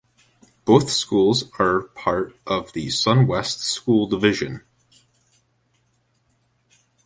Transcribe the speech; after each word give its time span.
Both 0.65 0.89
schools 0.89 1.43
are 1.59 1.79
part 1.83 2.35
of 2.47 2.73
the 2.73 2.89
Sun 2.89 3.27
West 3.27 3.59
School 3.59 4.07
Division. 4.07 4.61